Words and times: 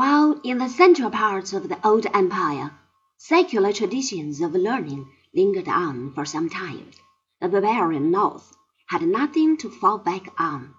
While 0.00 0.40
in 0.44 0.58
the 0.58 0.68
central 0.68 1.10
parts 1.10 1.52
of 1.52 1.68
the 1.68 1.84
old 1.84 2.06
empire, 2.14 2.70
secular 3.16 3.72
traditions 3.72 4.40
of 4.40 4.52
learning 4.52 5.10
lingered 5.34 5.66
on 5.66 6.12
for 6.14 6.24
some 6.24 6.48
time, 6.48 6.92
the 7.40 7.48
barbarian 7.48 8.12
north 8.12 8.54
had 8.86 9.02
nothing 9.02 9.56
to 9.56 9.68
fall 9.68 9.98
back 9.98 10.28
on. 10.38 10.72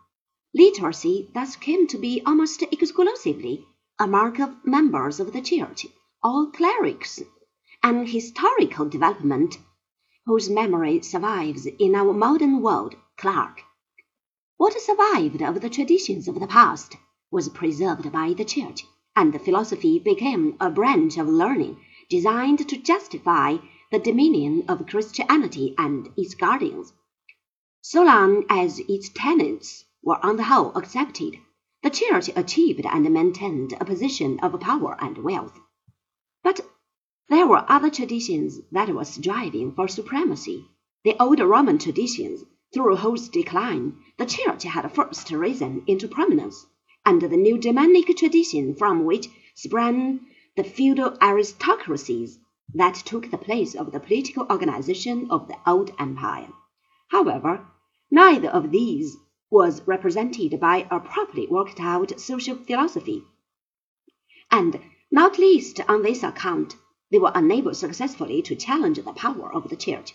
Literacy 0.54 1.30
thus 1.34 1.58
came 1.58 1.86
to 1.88 1.98
be 1.98 2.22
almost 2.26 2.62
exclusively 2.62 3.66
a 4.00 4.08
mark 4.08 4.40
of 4.40 4.56
members 4.66 5.20
of 5.20 5.34
the 5.34 5.42
church 5.42 5.86
or 6.24 6.50
clerics, 6.52 7.22
an 7.84 8.06
historical 8.06 8.88
development 8.88 9.58
whose 10.28 10.50
memory 10.50 11.02
survives 11.02 11.66
in 11.66 11.94
our 11.94 12.14
modern 12.14 12.62
world. 12.62 12.96
Clerk. 13.18 13.64
What 14.56 14.80
survived 14.80 15.42
of 15.42 15.60
the 15.60 15.70
traditions 15.70 16.30
of 16.30 16.40
the 16.40 16.48
past 16.48 16.96
was 17.30 17.50
preserved 17.50 18.10
by 18.14 18.32
the 18.32 18.46
church, 18.46 18.86
and 19.20 19.42
philosophy 19.42 20.00
became 20.00 20.56
a 20.62 20.70
branch 20.70 21.18
of 21.18 21.28
learning 21.28 21.76
designed 22.10 22.66
to 22.70 22.78
justify 22.78 23.58
the 23.92 24.00
dominion 24.00 24.64
of 24.70 24.88
Christianity 24.88 25.76
and 25.78 26.08
its 26.16 26.36
guardians. 26.36 26.94
So 27.82 28.02
long 28.02 28.46
as 28.50 28.80
its 28.88 29.10
tenets 29.10 29.84
were 30.02 30.26
on 30.26 30.38
the 30.38 30.46
whole 30.46 30.72
accepted, 30.74 31.36
the 31.84 31.90
Church 31.90 32.30
achieved 32.34 32.86
and 32.86 33.14
maintained 33.14 33.74
a 33.74 33.84
position 33.84 34.40
of 34.40 34.58
power 34.62 34.96
and 35.02 35.18
wealth. 35.18 35.60
But 36.42 36.62
there 37.28 37.46
were 37.46 37.66
other 37.68 37.90
traditions 37.90 38.62
that 38.72 38.88
were 38.88 39.04
striving 39.04 39.74
for 39.74 39.90
supremacy. 39.90 40.64
The 41.04 41.22
old 41.22 41.42
Roman 41.42 41.78
traditions, 41.78 42.46
through 42.74 42.96
whose 42.96 43.28
decline 43.28 43.98
the 44.18 44.26
Church 44.26 44.64
had 44.64 44.90
first 44.94 45.30
risen 45.30 45.84
into 45.88 46.08
prominence, 46.08 46.66
and 47.10 47.24
the 47.24 47.36
new 47.36 47.58
Germanic 47.58 48.06
tradition 48.16 48.76
from 48.76 49.04
which 49.04 49.30
sprang 49.56 50.20
the 50.56 50.64
feudal 50.64 51.18
aristocracies 51.20 52.38
that 52.76 52.94
took 52.94 53.32
the 53.32 53.38
place 53.48 53.74
of 53.74 53.92
the 53.92 54.00
political 54.00 54.46
organization 54.48 55.26
of 55.32 55.48
the 55.48 55.56
old 55.66 55.92
empire. 55.98 56.50
However, 57.08 57.66
neither 58.12 58.50
of 58.50 58.70
these 58.70 59.18
was 59.50 59.82
represented 59.88 60.60
by 60.60 60.88
a 60.92 61.00
properly 61.00 61.48
worked 61.48 61.80
out 61.80 62.20
social 62.20 62.56
philosophy. 62.58 63.24
And 64.52 64.80
not 65.10 65.40
least 65.40 65.82
on 65.90 66.04
this 66.04 66.22
account, 66.22 66.76
they 67.10 67.18
were 67.18 67.32
unable 67.34 67.74
successfully 67.74 68.44
to 68.44 68.56
challenge 68.56 69.00
the 69.04 69.14
power 69.14 69.52
of 69.52 69.70
the 69.70 69.76
Church. 69.76 70.14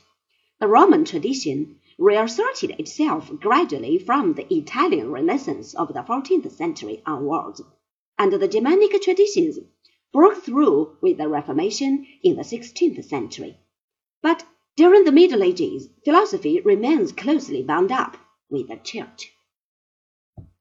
The 0.60 0.68
Roman 0.68 1.04
tradition 1.04 1.80
reasserted 1.98 2.70
itself 2.78 3.30
gradually 3.40 3.98
from 3.98 4.34
the 4.34 4.54
Italian 4.54 5.10
Renaissance 5.10 5.74
of 5.74 5.92
the 5.92 6.02
fourteenth 6.02 6.50
century 6.52 7.02
onwards, 7.06 7.60
and 8.18 8.32
the 8.32 8.48
Germanic 8.48 9.00
traditions 9.02 9.58
broke 10.12 10.44
through 10.44 10.96
with 11.00 11.18
the 11.18 11.28
Reformation 11.28 12.06
in 12.22 12.36
the 12.36 12.44
sixteenth 12.44 13.04
century. 13.04 13.58
But 14.22 14.44
during 14.76 15.04
the 15.04 15.12
Middle 15.12 15.42
Ages, 15.42 15.88
philosophy 16.04 16.60
remains 16.60 17.12
closely 17.12 17.62
bound 17.62 17.92
up 17.92 18.16
with 18.48 18.68
the 18.68 18.76
Church. 18.76 19.33